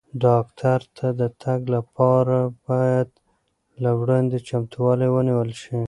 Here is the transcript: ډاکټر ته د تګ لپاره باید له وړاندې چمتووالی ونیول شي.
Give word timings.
ډاکټر 0.25 0.79
ته 0.97 1.07
د 1.19 1.21
تګ 1.43 1.61
لپاره 1.75 2.37
باید 2.67 3.09
له 3.83 3.91
وړاندې 3.99 4.37
چمتووالی 4.47 5.07
ونیول 5.11 5.49
شي. 5.61 5.77